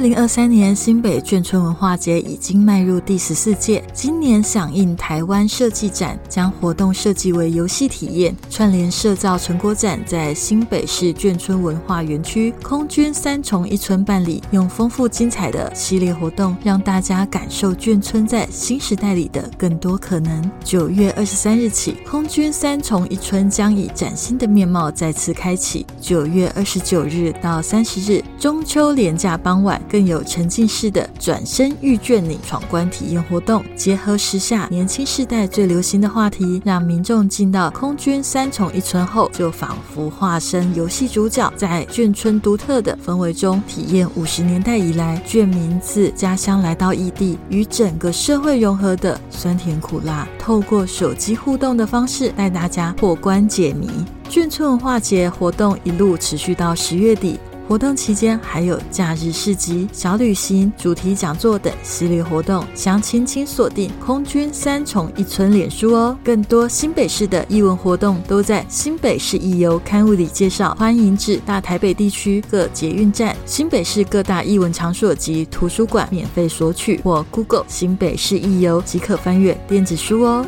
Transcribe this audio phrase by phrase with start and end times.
[0.00, 20.50] 二零二三年新北眷村文化节已经迈入第十四届，今年响应台湾设计展，将活动设计为游戏体验，串联社造成果展，在新北市眷村文化园区空军三重一村办理，用丰富精彩的系列活动，让大家感受眷村在新时代里的更多可能。
[20.64, 25.84] 九月二十三日起，空军三重一村将以崭新的面貌再次开启。
[26.00, 53.88] 九月二十九日到三十日，中秋连假傍晚，更有沉浸式的转身遇眷你闯关体验活动，结合时下年轻世代最流行的话题，让民众进到空军三重一村后，就仿佛化身游戏主角，在眷村独特的氛围中，体验五十年代以来眷民自家乡来到异地，与整个社会融合的酸甜苦辣，透过手机互动的方式，带大家破关解谜。
[54.28, 57.40] 眷村文化节活动一路持续到十月底，
[57.70, 66.18] 活动期间还有假日市集、小旅行、主题讲座等系列活动，详情请锁定空军三重一村脸书哦。
[66.24, 80.44] 更多新北市的艺文活动都在新北市艺游刊物里介绍，欢迎至大台北地区各捷运站、新北市各大艺文场所及图书馆免费索取，或 Google 新北市艺游即可翻阅电子书哦。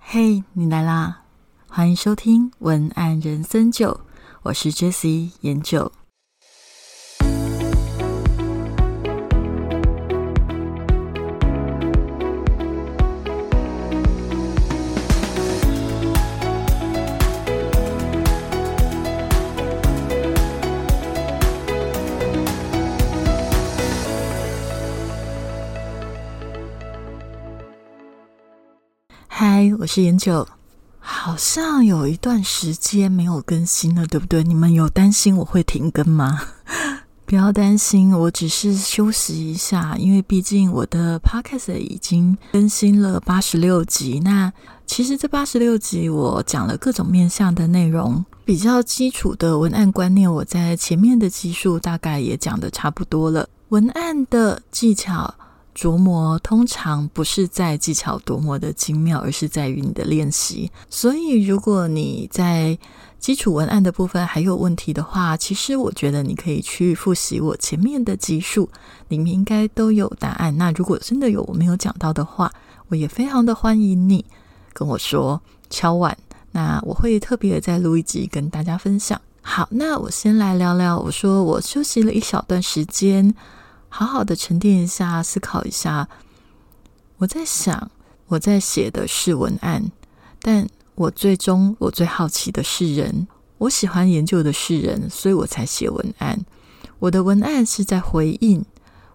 [0.00, 1.22] 嘿，你来啦！
[1.78, 4.00] 欢迎收听文案人生酒，
[4.42, 5.92] 我是 Jessie 研九。
[29.28, 30.57] 嗨，我是研九。
[31.28, 34.42] 好像有一段时间没有更新了，对不对？
[34.42, 36.40] 你们有担心我会停更吗？
[37.26, 44.18] 不要担心，我只是休息一下，因为毕竟我的 podcast 已经更新了八十六集。
[44.20, 44.50] 那
[44.86, 53.46] 其实这八十六集我讲了各种面向的内容，比较基础的文案观念，我在前面的集数大概也讲的差不多了。
[53.68, 55.34] 文案的技巧。
[55.78, 60.68] 琢磨通常不是在技巧多么的精妙，而是在于你的练习。
[60.90, 62.76] 所以，如果你在
[63.20, 68.68] 基础文案的部分还有问题的话，其实我觉得你可以去复习我前面的集数，
[69.06, 70.56] 里面应该都有答案。
[70.58, 72.52] 那如果真的有我没有讲到的话，
[72.88, 74.24] 我也非常的欢迎你
[74.72, 75.40] 跟我说
[75.70, 76.18] 敲碗，
[76.50, 79.20] 那我会特别再录一集跟大家分享。
[79.42, 83.32] 好，那我先来聊聊，我说我休息了一小段时间。
[83.88, 86.08] 好好的沉淀一下，思考一下。
[87.16, 87.90] 我在想，
[88.26, 89.90] 我在写的是文案，
[90.40, 96.38] 但我最终我最好奇的是人，我喜欢研究的是人，所以我才写文案。
[97.00, 98.64] 我的文案是在回应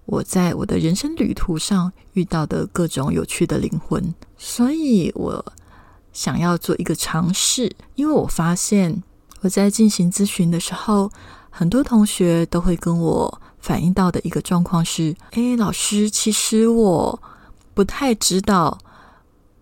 [0.05, 5.53] 我在我的人生旅途上遇到的各种有趣的灵魂，所以我
[6.11, 7.73] 想要做一个尝试。
[7.95, 9.01] 因为我发现
[9.41, 11.09] 我在进行咨询的时候，
[11.49, 13.41] 很多同学都会跟我。
[13.63, 17.17] 反映到的一个状况是：哎，老师，其实我
[17.73, 18.77] 不太知道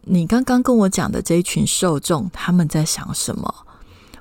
[0.01, 3.53] 你刚刚跟我讲的这一群受众他们在想什么。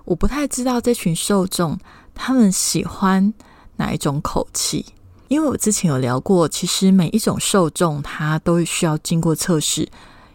[0.04, 1.78] 我不太知道这群受众
[2.14, 3.32] 他们喜欢
[3.76, 4.84] 哪一种口气，
[5.28, 9.88] 因为我之前有聊过，其实每一种受众他都需要经过测试。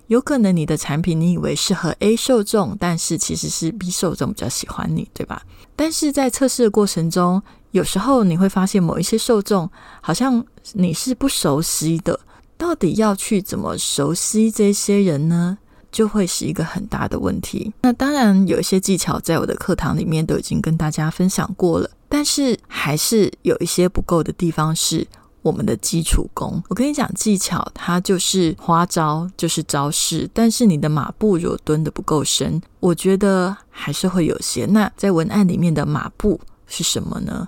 [0.07, 5.43] 有可能你的产品你以为适合 A 受众，但是其实是 B 受众比较喜欢你，对吧？
[5.75, 7.41] 但是在测试的过程中，
[7.75, 9.69] 有时候你会发现某一些受众
[9.99, 10.41] 好像
[10.71, 12.17] 你是不熟悉的，
[12.57, 15.57] 到底要去怎么熟悉这些人呢？
[15.91, 17.73] 就会是一个很大的问题。
[17.81, 25.05] 那当然有一些技巧在我的课堂里面都已经跟大家分享过了，但是还是有一些不够的地方是
[25.41, 26.63] 我们的基础功。
[26.69, 34.65] 我跟你讲，技巧它就是花招，就是招式，但是你的马步如果蹲的不够深，我觉得还是会有些。
[34.65, 37.47] 那在文案里面的马步是什么呢？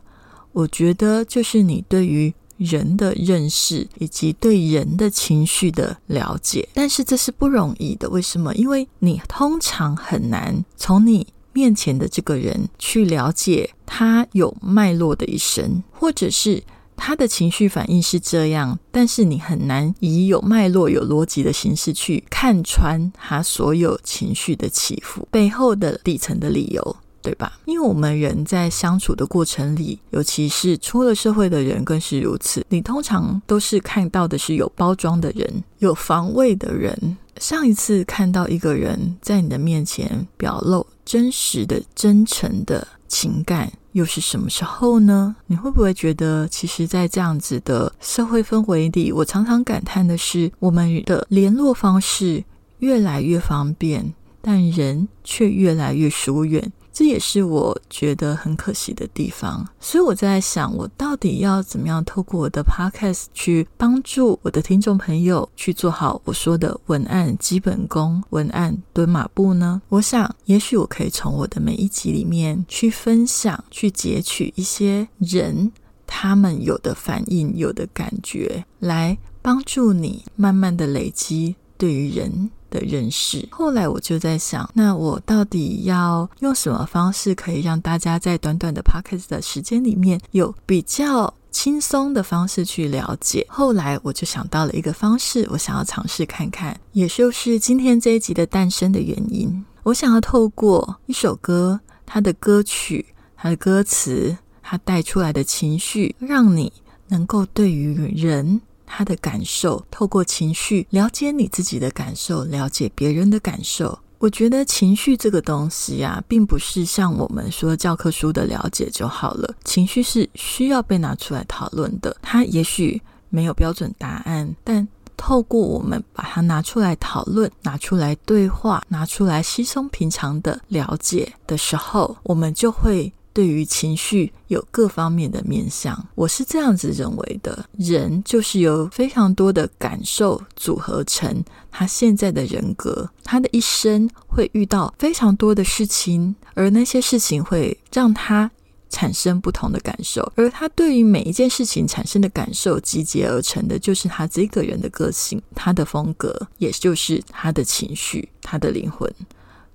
[0.58, 8.10] 我觉得就是你对于人的认识，以及对人的情绪的了解，但是这是不容易的。
[8.10, 8.56] 为什么？
[8.56, 16.64] 因为你通常很难从你面前的这个人去了解他有脉络的一生，或者是
[16.96, 26.98] 他的情绪反应是这样，但是你很难以有脉络、有逻辑的形式去看穿他所有情绪的起伏背后的底层的理由。
[27.28, 27.60] 对吧？
[27.66, 32.66] 因为我们人在相处的过程里，尤其是出了社会的人更是如此。
[32.70, 37.18] 你通常都是看到的是有包装的人，有防卫的人。
[37.38, 45.36] 上一次看到一个人在你的面前表露真实的、真诚的情感又是什么时候呢？
[45.48, 52.42] 你会不会觉得，其实，在这样子的社会氛围里，我常常感叹的是，我们的联络方式
[52.80, 56.72] 越来越方便，但人却越来越疏远。
[56.98, 69.80] 这也是我觉得很可惜的地方，所以我在想，我到底要怎么样透过我的 podcast 去帮助我的听众朋友去做好我说的文案基本功、文案蹲马步呢？
[69.90, 75.72] 我想，也许我可以从我的每一集里面去分享、去截取一些人
[76.08, 82.50] 他们有的反应、有的感觉，来帮助你慢慢的累积对于人。
[82.70, 83.48] 的认识。
[83.52, 93.46] 后来我就在想，那我到底要用什么方式可以让大家在短短的 p o c k e t 的时间里面有比较轻松的方式去了解？
[93.50, 99.66] 后来我就想到了一个方式，我想要尝试看看，也就是今天这一集的诞生的原因。
[99.84, 103.06] 我想要透过一首歌，它的歌曲、
[103.36, 106.72] 它的歌词、它带出来的情绪，让你
[107.08, 108.62] 能够对于人。
[108.88, 114.00] 他的感受，透过情绪了解你自己的感受，了解别人的感受。
[114.20, 119.54] 我觉得情绪这个东西啊，并不是像我们说教科书的了解就好了。
[119.64, 122.18] 情绪是需要被拿出来讨论的。
[122.24, 123.00] 它也许
[123.30, 133.14] 没有标准答案，但透过我们把它拿出来讨论、拿出来对话、拿出来稀松平常的了解的时候，我们就会。
[133.38, 143.08] 对于情绪有各方面的面向，我是这样子认为的：人就是由非常多的感受组合成他现在的人格。
[143.24, 148.50] 他的一生会遇到非常多的事情，而那些事情会让他
[148.90, 159.14] 产生不同的感受，而他对于每一件事情产生的感受集结而成的，就是他这个人的个性、他的风格，也就是他的情绪、他的灵魂。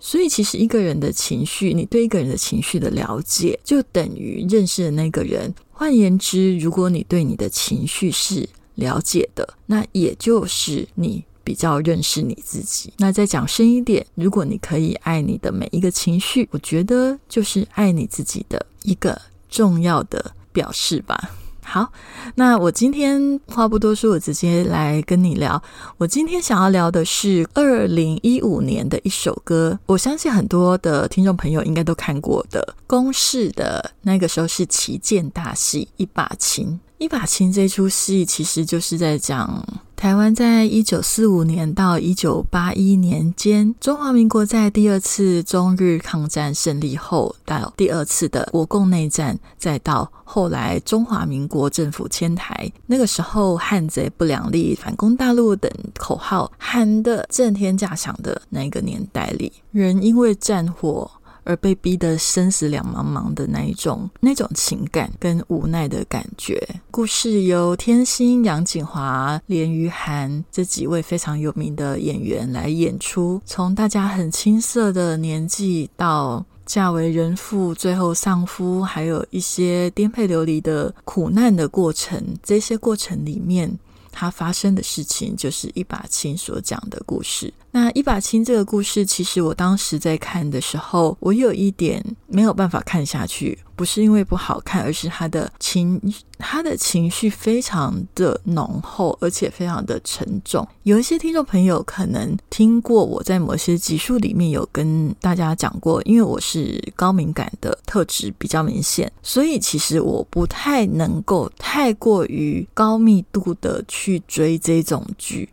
[0.05, 5.55] 所以，其实一个人的情绪，你对一个人的情绪的了解，就等于认识的那个人。
[5.71, 12.93] 换言之，如果你对你的情绪是了解的，那也就是你比较认识你自己。
[12.99, 19.17] 那再讲深一点，如果你可以爱你的每一个情绪，我觉得就是爱你自己的一个
[19.49, 21.31] 重要的表示吧。
[21.65, 21.91] 好，
[22.35, 25.63] 那我今天话不多说，我直接来跟你聊。
[25.97, 32.75] 我今天想要聊的是二零一五年的一首歌，我相信很多的听众朋友应该都看过的。
[32.87, 36.67] 公式的那个时候是旗舰大戏《一把琴》，
[37.03, 39.67] 《一把琴》这出戏其实就是在讲。
[39.97, 61.11] 台湾在一九四五年到一九八一年间，中华民国在第二次中日抗战胜利后，到第二次的国共内战，再到后来中华民国政府迁台，那个时候汉贼不两立、反攻大陆等口号喊得震天价响的那个年代里，人因为战火。
[61.45, 66.61] 而被逼得生死两茫茫的那一种、那种情感跟无奈的感觉。
[66.91, 83.79] 故事由天心、杨锦华、连于涵这几位非常有名的演员来演出，从大家很青涩的年纪到嫁为人妇、最后丧夫，还有一些颠沛流离的苦难的过程，这些过程里面。
[84.15, 87.51] 它发生的事情就是一把青所讲的故事。
[87.75, 93.59] 那一把青这个故事，其实我当时在看的时候，我有一点没有办法看下去。
[93.75, 96.01] 不是因为不好看，而是他的情，
[96.39, 100.69] 他的情绪非常的浓厚，而且非常的沉重。
[100.83, 115.49] 有一些听众朋友可能听过我在某些集数里面有跟大家讲过，因为我是高敏感的特质比较明显，所以其实我不太能够太过于高密度的去追这种剧。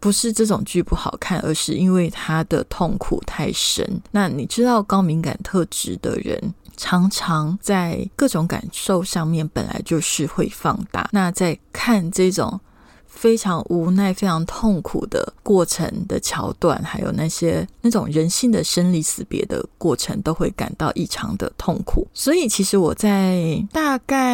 [0.00, 4.00] 不是这种剧不好看，而是因为他的痛苦太深。
[4.10, 6.54] 那你知道高敏感特质的人？
[6.80, 12.60] 常常在各种感受上面本来就是会放大，那在看这种
[13.04, 22.06] 非常无奈、非常痛苦的过程的桥段，还有那些那种人性的生离死别的过程，都会感到异常的痛苦。
[22.14, 24.30] 所以，其实我在大概。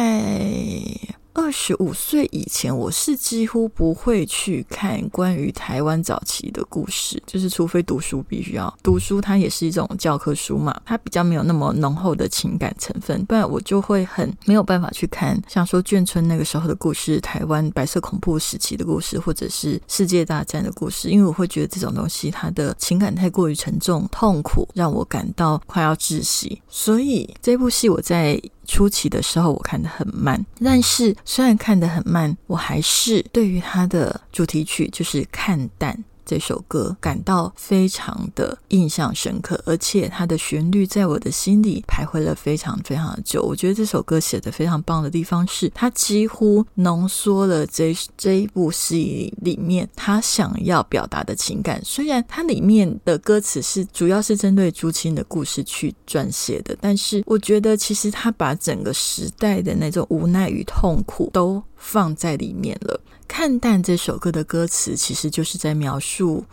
[1.35, 28.41] 二十五岁以前，我是几乎不会去看关于台湾早期的故事，就是除非读书必须要读书，它也是一种教科书嘛，它比较没有那么浓厚的情感成分，不然我就会很没有办法去看，像说眷村那个时候的故事，台湾白色恐怖时期的故事，或者是世界大战的故事，因为我会觉得这种东西它的情感太过于沉重、痛苦，让我感到快要窒息，所以这部戏我在。
[28.67, 36.03] 初期的时候我看的很慢，但是虽然看得很慢，我还是对于它的主题曲就是看淡。
[36.25, 43.43] 这首歌感到非常的印象深刻，而且它的旋律在我的心里徘徊了非常非常的久。
[43.43, 51.79] 我觉得这首歌写的非常棒的地方是，它几乎浓缩了这这一部戏里面他想要表达的情感。
[51.83, 62.99] 虽然它里面的歌词是主要是针对朱青的故事去撰写的，但是我觉得其实他把整个时代的那种无奈与痛苦都放在里面了。
[63.27, 66.43] 看淡这首歌的歌词，其实就是在描述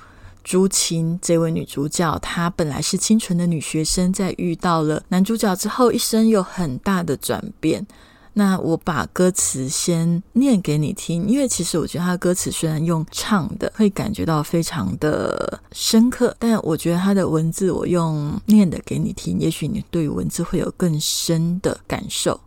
[0.44, 2.18] 朱青这位女主角。
[2.18, 7.86] 她本来是清纯的女学生，在遇到了男主角之后，一生有很大的转变。
[8.34, 22.40] 那我把歌词先念给你听，因为其实我觉得他的歌词虽然用唱的，会感觉到非常的深刻，但我觉得他的文字我用念的给你听，也许你对文字会有更深的感受。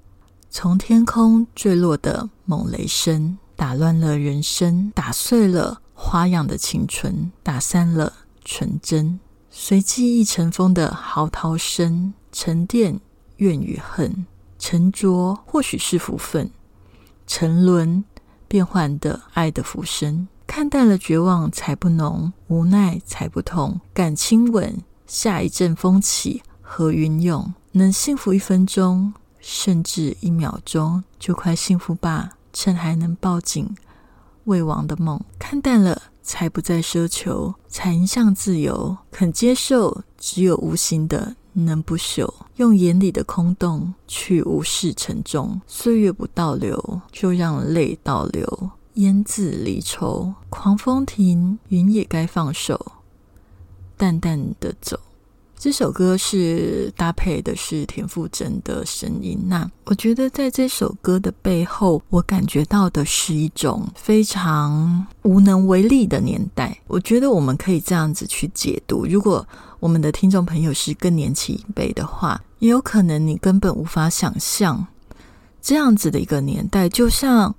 [0.49, 3.37] 从天空坠落的猛雷声。
[3.57, 8.11] 打乱了人生，打碎了花样的青春，打散了
[8.43, 9.17] 纯真。
[9.49, 12.99] 随记忆尘封的嚎啕声，沉淀
[13.37, 14.25] 怨与恨，
[14.59, 16.51] 沉着或许是福分，
[17.25, 18.03] 沉沦
[18.49, 20.27] 变幻的爱的浮生。
[20.45, 23.79] 看淡了绝望才不浓，无奈才不痛。
[23.93, 32.34] 敢亲吻，下一阵风起和云涌，能幸福一分钟，甚至一秒钟，就快幸福吧。
[32.55, 33.75] 趁还能抱紧
[34.45, 38.97] 未亡的梦，看淡了，才不再奢求，才迎向自由。
[39.11, 45.59] 肯接受只有无形的能不朽，用眼里的空洞去无视沉重。
[45.67, 50.33] 岁月不倒流，就让泪倒流，烟自离愁。
[50.49, 52.93] 狂风停，云也该放手，
[53.97, 54.97] 淡淡的走。
[55.65, 59.35] 这首歌是搭配的是田馥甄的声音。
[59.47, 66.79] 那我觉得在这首歌的背后，我感觉到的是一种非常无能为力的年代。
[66.85, 69.43] 我觉得我们可以这样子去解读：如果
[69.79, 74.85] 我们的听众朋友是更年期一辈的话，也有可能你根本无法想象
[75.63, 77.55] 这样子的一个年代，就像。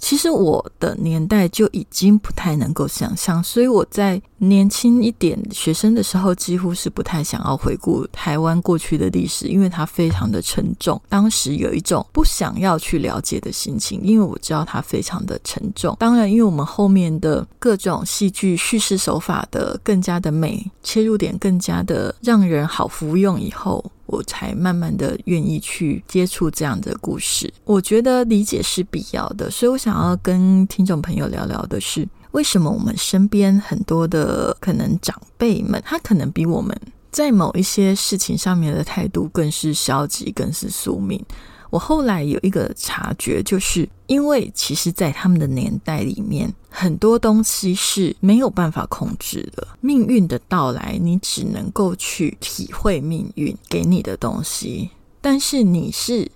[0.00, 11.00] 其实我的年代就已经不太能够想象，所以我在年轻一点学生的时候，几乎是不太想要回顾台湾过去的历史，因为它非常的沉重。
[11.08, 15.94] 当时有一种不想要去了解的心情，因为我知道它非常的沉重。
[15.98, 23.84] 当然，因为我们后面的各种戏剧叙事手法的更加的美，切入点更加的让人好服用以后。
[24.10, 36.76] 我才慢慢的愿意去接触这样的故事，我觉得理解是必要的，所以我想要跟听众朋友聊聊的是，为什么我们身边很多的可能长辈们，他可能比我们
[37.12, 41.24] 在某一些事情上面的态度更是消极，更是宿命。
[41.70, 49.66] 我后来有一个察觉，就是因为其实，在他们的年代里面，很多东西是没有办法控制的。
[49.80, 56.30] 命运的到来，你只能够去体会命运给你的东西，但是你是。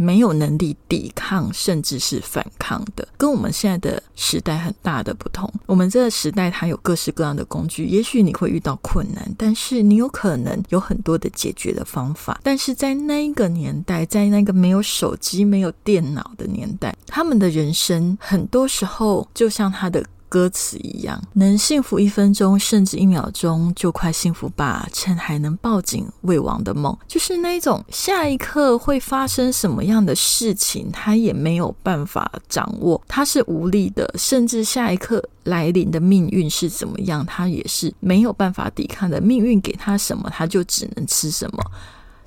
[0.00, 5.52] 没有能力抵抗，甚至是反抗的，跟我们现在的时代很大的不同。
[5.66, 12.40] 我们这个时代，它有各式各样的工具，也许你会遇到困难，但是你有可能有很多的解决的方法。
[12.44, 20.04] 但是在那一个年代，在那个没有手机、没有电脑的年代，他们的人生很多时候就像他的。
[20.28, 24.88] 歌词一样，能幸福一分钟，甚至一秒钟，就快幸福吧。
[24.92, 34.12] 趁还能抱紧未亡的梦，就是那种下一刻会发生什么样的事情，他也没有办法掌握，他是无力的。
[34.16, 39.20] 甚至下一刻来临的命运是怎么样，他也是没有办法抵抗的。
[39.20, 41.64] 命运给他什么，他就只能吃什么。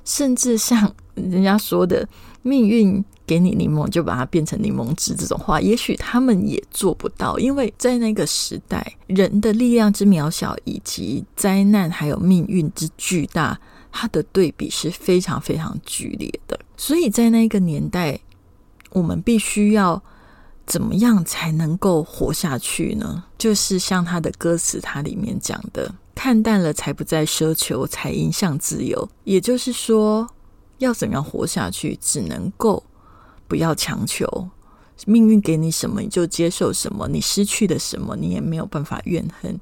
[0.04, 2.06] 甚至像人家说的，
[2.42, 3.04] 命运。
[3.24, 13.58] 给你柠檬就把它变成柠檬汁，这种话也许他们也做不到，因为在那个时代，人的力量之渺小，以及灾难还有命运之巨大，
[13.92, 16.58] 它的对比是非常非常剧烈的。
[16.76, 18.20] 所以在那个年代，
[18.90, 20.02] 我们必须要
[20.66, 23.24] 怎么样才能够活下去呢？
[23.38, 30.28] 就是像他的歌词，它里面讲的：“看淡了，才不再奢求，才迎向自由。”也就是说，
[30.82, 32.82] 要怎样活下去，只能够。
[33.48, 34.48] 不要强求，
[35.04, 39.60] 命运给你什么你就接受什么，你失去了什么你也没有办法怨恨，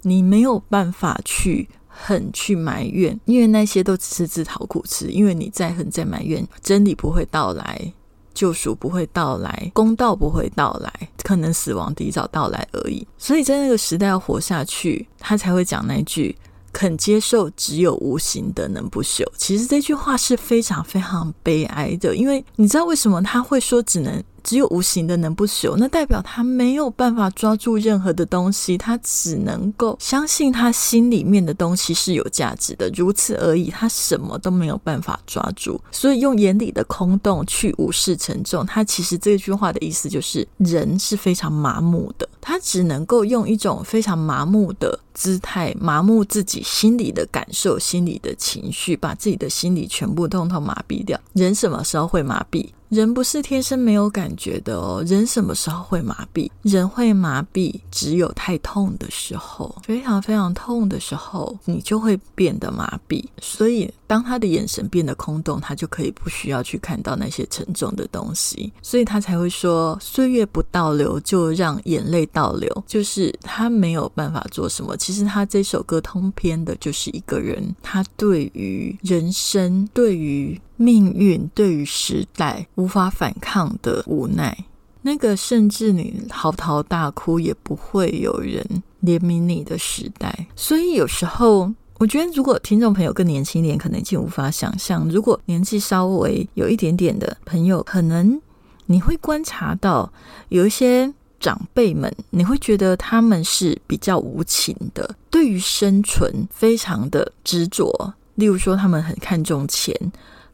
[0.00, 5.06] 你没有办法去恨去埋怨，因为那些都只是自讨苦吃。
[5.06, 7.92] 因为你再恨再埋怨，真理不会到来，
[8.34, 13.06] 救赎不会到来，公道不会到来，可能死亡提早到来而已。
[13.16, 16.36] 所以在那个时代要活下去，他才会讲那句。
[16.72, 33.70] 肯接受只有无形的能不朽，其实这句话是非常非常悲哀的，因为你知道为什么他会说只能只有无形的能不朽，那代表他没有办法抓住任何的东西，他只能够相信他心里面的东西是有价值的，如此而已。
[33.70, 38.64] 他什么都没有办法抓住，所以用眼里的空洞去无视沉重。
[38.66, 51.18] 他其实这句话的意思就是，人是非常麻木的，他只能够用一种非常麻木的姿态，麻木自己心里的感受、心里的情绪，把自己的心理全部通通麻痹掉。
[51.32, 52.68] 人什么时候会麻痹？
[52.92, 55.02] 人不是天生没有感觉的哦。
[55.06, 56.50] 人什么时候会麻痹？
[56.60, 63.24] 人会麻痹，只有太痛的时候，非常非常痛的时候，你就会变得麻痹。
[63.40, 68.70] 所以，当他的眼神变得空洞，他就可以不需要去看到那些沉重的东西。
[68.82, 74.94] 所以他才会说：“岁月不倒流，就让眼泪倒流。”就是他没有办法做什么。
[74.98, 80.60] 其实他这首歌通篇的就是一个人，他对于人生，对于。
[80.82, 84.64] 命运对于时代无法反抗的无奈，
[85.02, 88.66] 那个甚至你嚎啕大哭也不会有人
[89.04, 90.46] 怜悯你的时代。
[90.56, 98.40] 所以有时候，我觉得如果听众朋友更年轻一点，可能已经无法想象；如果年纪稍微有一点点的朋友，可能
[98.86, 100.12] 你会观察到
[100.48, 108.14] 有一些长辈们，你会觉得他们是比较无情的，对于生存非常的执着。
[108.34, 109.94] 例如说，他们很看重钱。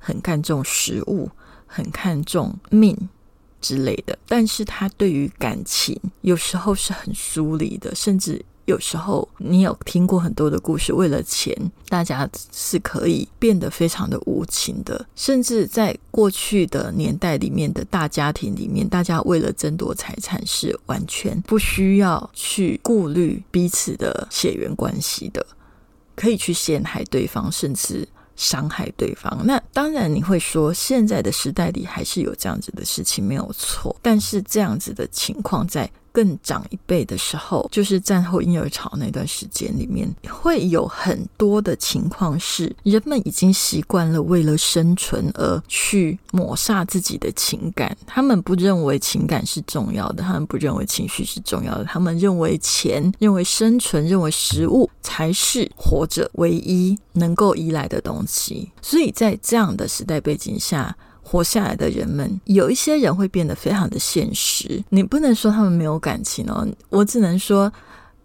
[0.09, 1.31] 很看重食物，
[1.67, 2.97] 很看重命
[3.61, 11.55] 之类的，但是他对于感情有时候是很疏离的，甚至有时候你有听过很多的故事，为了钱，
[11.91, 25.47] 大家是可以变得非常的无情的，甚至在过去的年代里面的大家庭里面，大家为了争夺财产是完全不需要去顾虑彼此的血缘关系的，
[26.17, 28.09] 可以去陷害对方，甚至。
[28.39, 33.95] 伤害对方，那当然你会说，现在的时代里还是有这样子的事情，没有错。
[34.01, 35.91] 但是这样子的情况在。
[36.13, 47.97] 更长一辈的时候，就是战后婴儿潮那段时间里面，会有很多的情况是，人们已经习惯了为了生存而去抹杀自己的情感。
[48.07, 58.71] 他们不认为情感是重要的，他们不认为情绪是重要的，他们认为钱、认为生存、认为食物才是活着唯一能够依赖的东西。
[58.81, 60.97] 所以在这样的时代背景下。
[61.29, 64.83] 活下来的人们，有一些人会变得非常的现实。
[64.89, 67.71] 你不能说他们没有感情哦，我只能说，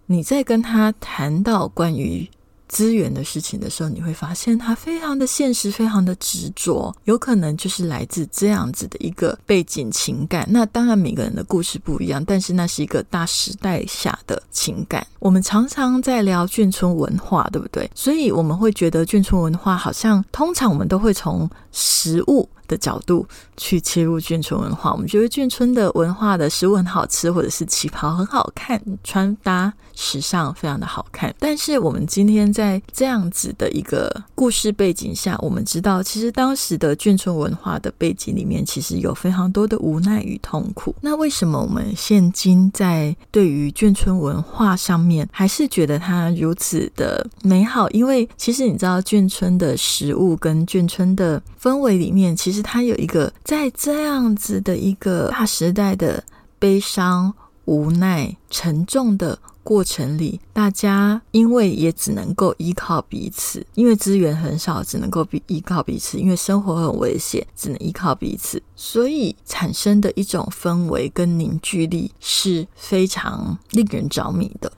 [0.06, 2.26] 你在跟他谈到关于
[2.70, 6.96] 资源的事情的时候，你会发现他非常的现实，非常的执着。
[7.04, 10.48] 有可能就是来自这样子的一个背景情感。
[10.50, 15.06] 那当然每个人的故事不一样，但是那是一个大时代下的情感。
[15.20, 17.88] 我们常常在聊眷村文化，对不对？
[17.94, 22.48] 所以我们会觉得眷村文化好像通常我们都会从食物。
[22.66, 31.36] 的角度去切入眷村文化，我们觉得眷村的文化的食物很好吃，或者是旗袍很好看，穿搭时尚非常的好看。
[31.38, 40.96] 但是我们今天在这样子的一个故事背景下，我们知道，其实当时的眷村文化的背景里面，其实有非常多的无奈与痛苦。
[41.02, 47.90] 那为什么我们现今在对于眷村文化上面，还是觉得它如此的美好？
[47.90, 56.22] 因为其实你知道，眷村的食物跟眷村的氛围里面，其实它有一个在这样子的一个大时代的
[56.60, 74.70] 悲伤、无奈、沉重的过程里，大家因为也只能够依靠彼此，因为资源很少，只能够比依靠彼此，因为生活很危险，只能依靠彼此，所以产生的一种氛围跟凝聚力是非常令人着迷的。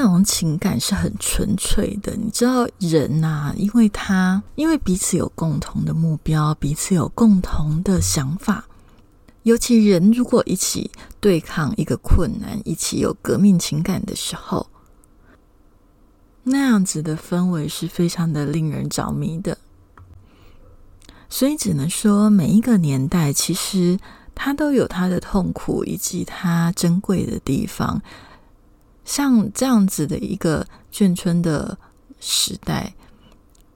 [0.00, 8.64] 那种情感是很纯粹的，你知道，人呐，因为他因为彼此有共同的目标，彼此有共同的想法，
[9.42, 14.70] 尤其人如果一起对抗一个困难，一起有革命情感的时候，
[16.44, 19.58] 那样子的氛围是非常的令人着迷的。
[21.28, 23.98] 所以只能说，每一个年代其实
[24.34, 28.00] 它都有它的痛苦，以及它珍贵的地方。
[29.10, 31.76] 像这样子的一个眷村的
[32.20, 32.94] 时代，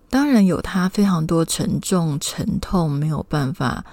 [0.08, 3.84] 当然有它非常多沉重、沉痛，没有办法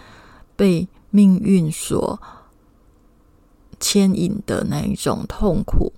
[0.56, 2.22] 被命运所
[3.80, 5.92] 牵引的那一种痛苦，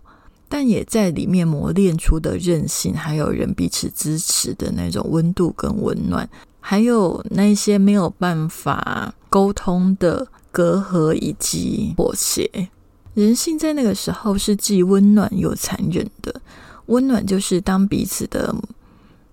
[0.48, 6.30] 但也在里面磨练出的韧性，还有人彼此支持的那种温度跟温暖，
[6.62, 12.70] 还有那些没有办法沟通的隔阂以及妥协。
[13.14, 16.42] 人性在那个时候是既温暖又残忍的。
[16.88, 18.54] 温暖就是当彼此的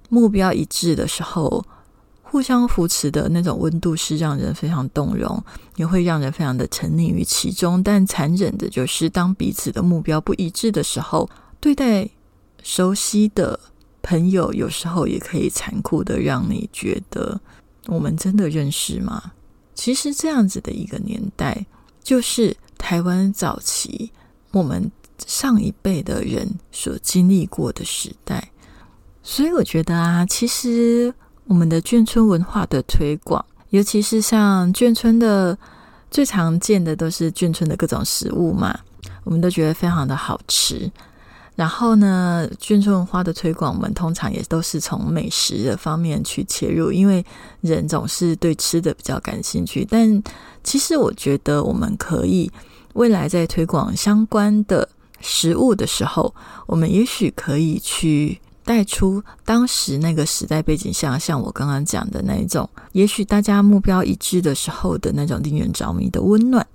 [0.08, 1.64] 目标一致的时候，
[2.22, 5.42] 互相扶持的那种温度是让人非常动容，
[5.76, 7.82] 也会让人非常的沉溺于其中。
[7.82, 12.08] 但残忍的就是当彼此的目标不一致的时候，对待
[12.62, 13.58] 熟悉的
[14.02, 17.40] 朋友，有时候也可以残酷的让你觉得，
[17.86, 19.32] 我们真的认识吗？
[19.74, 21.66] 其实这样子的一个年代，
[22.02, 24.10] 就是台湾早期
[24.50, 24.90] 我们
[25.26, 28.50] 上一辈的人所经历过的时代。
[29.22, 31.14] 所以我觉得啊，其实
[31.44, 35.56] 我们的眷村文化的推广，尤其是像眷村的
[36.10, 38.76] 最常见的都是眷村的各种食物嘛，
[39.24, 40.90] 我们都觉得非常的好吃。
[41.60, 47.22] 然后呢，眷村文化的推广，我们通常也都是从美食的方面去切入，因为
[47.60, 49.86] 人总是对吃的比较感兴趣。
[49.90, 50.22] 但
[50.64, 52.50] 其实我觉得，我们可以
[52.94, 54.88] 未来在推广相关的
[55.20, 56.34] 食物的时候，
[56.66, 66.66] 我们也许可以去带出当时那个时代背景下，像我刚刚讲的那一种，也许大家目标一致的时候的那种令人着迷的温暖。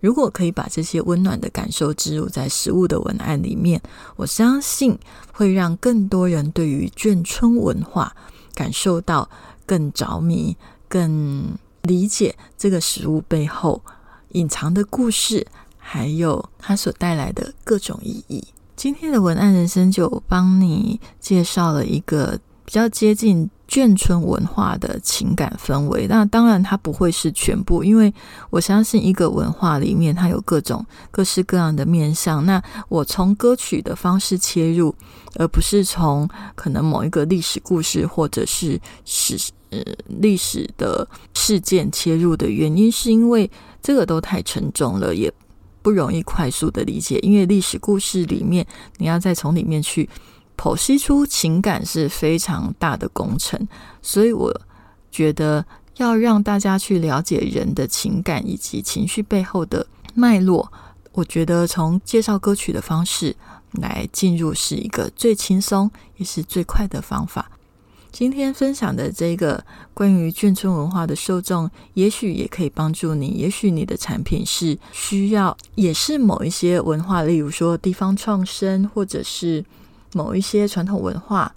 [0.00, 3.80] 如果可以把这些温暖的感受植入在食物的文案里面，
[4.16, 4.98] 我相信
[5.32, 8.14] 会让更多人对于眷村文化
[8.54, 9.28] 感受到
[9.66, 10.56] 更着迷、
[10.88, 13.82] 更理解这个食物背后
[14.30, 18.42] 隐藏的故事，还有它所带来的各种意义。
[18.76, 23.50] 今天的文案人生就帮你介绍了一个比较接近。
[23.70, 28.12] 眷村文化的情感氛围，那当然它不会是全部，因为
[28.50, 32.44] 我相信一个文化里面它有各种各式各样的面向。
[32.44, 34.92] 那我从歌曲的方式切入，
[35.36, 39.38] 而不是从可能某一个历史故事或者是史
[39.70, 39.78] 呃
[40.08, 43.48] 历史的事件切入的原因，是因为
[43.80, 45.32] 这个都太沉重了，也
[45.80, 47.20] 不容易快速的理解。
[47.20, 50.10] 因为历史故事里面，你要再从里面去。
[50.60, 53.66] 剖析出情感是非常大的工程，
[54.02, 54.60] 所以我
[55.10, 55.64] 觉得
[55.96, 60.70] 要让大家去了解人的情感以及情绪背后的脉络，
[61.12, 63.34] 我觉得从介绍歌曲的方式
[63.72, 67.50] 来进入是一个最轻松也是最快的方法。
[68.12, 79.64] 今天分享的这个关于眷村文化的受众，也许也可以帮助你，也许你的产品是需要，也是某一些文化，例如说地方创生，或者是。
[80.12, 81.54] 某一些传统文化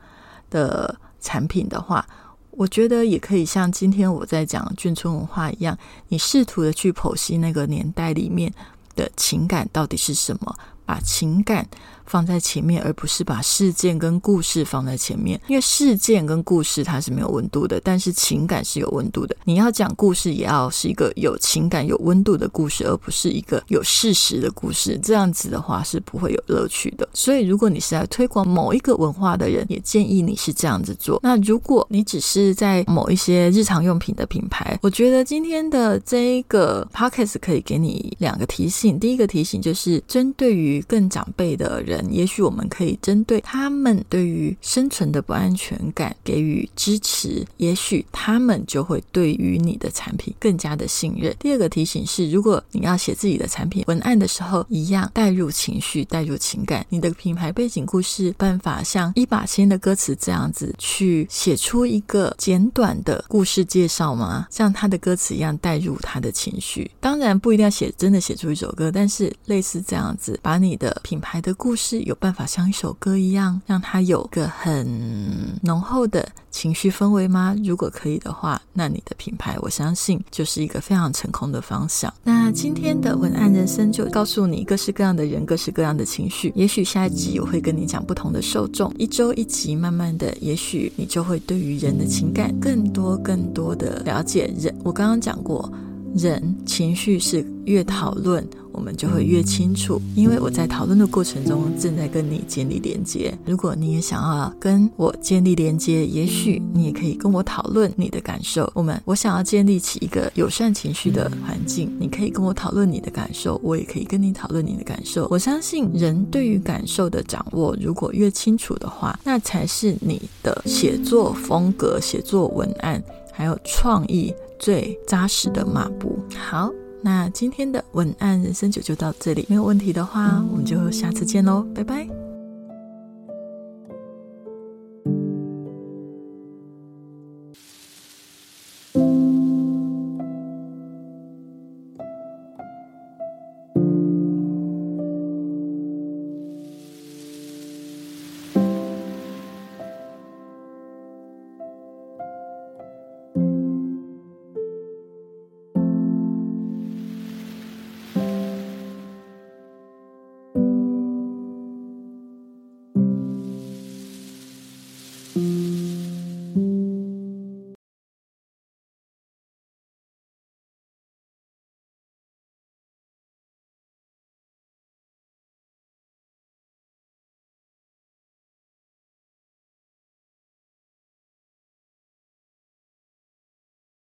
[0.50, 2.06] 的产品的话，
[2.52, 5.78] 我觉得也可以像今天我在讲眷村文化一样，
[6.10, 8.54] 你试图的去剖析那个年代里面
[8.96, 11.68] 的情感到底是什么，把情感。
[12.06, 15.39] 放在前面，而不是把事件跟故事放在前面。
[15.48, 19.36] 因为事件跟故事它是没有温度的，但是情感是有温度的。
[19.44, 25.00] 你要讲故事，也要是一个有情感、有温度的故事，而不是一个有事实的故事。
[25.02, 27.08] 这样子的话是不会有乐趣的。
[27.13, 31.20] 所以，如果你是在推广某一个文化的人，也建议你是这样子做。
[31.24, 39.00] 那如果你只是在某一些日常用品的品牌，我觉得今天的这一个 podcast 可以给你两个提醒。
[39.00, 41.93] 第一个提醒就是针对于更长辈的人。
[41.94, 51.36] 人，也许我们可以针对他们对于生存的不安全感给予支持，也许他们就会对于你的产品更加的信任。
[51.40, 64.48] 第二个提醒是，如果你要写自己的产品文案的时候，一样带入情绪、带入情感，你的品牌背景故事办法像一把新的歌词这样子去写出一个简短的故事介绍吗？
[64.50, 66.90] 像他的歌词一样带入他的情绪。
[67.00, 71.83] 当然不一定要写真的写出一首歌，但是类似这样子，把你的品牌的故事。
[71.84, 77.54] 是有办法像一首歌一样，让它有个很浓厚的情绪氛围吗？
[77.62, 82.12] 如果可以的话，那你的品牌，我相信就是一个非常成功的方向。
[82.24, 86.54] 那今天的文案人生就告诉你各式各样的人，各式各样的情绪。
[86.56, 94.50] 也许下一集我会跟你讲不同的受众，一周一集，慢慢的，也许你就会对于人的情感更多更多的了解。
[94.58, 95.69] 人，我刚刚讲过，
[96.15, 98.47] 人情绪是越讨论。
[98.76, 103.32] 我们就会越清楚，因为我在讨论的过程中正在跟你建立连接。
[103.45, 108.67] 如果你也想要跟我建立连接，也许你也可以跟我讨论你的感受。
[108.73, 115.28] 我们我想要建立起一个友善情绪的环境，你可以跟我讨论你的感受，我也可以跟你讨论你的感受。
[115.30, 123.02] 我相信人对于感受的掌握，如果越清楚的话，那才是你的写作风格、写作文案
[123.34, 126.17] 还有创意最扎实的抹布。
[126.38, 126.72] 好。
[127.06, 132.23] 那今天的文案人生九就到这里，没有问题的话，我们就下次见喽，拜拜。